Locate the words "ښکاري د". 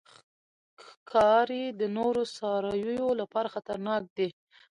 0.85-1.81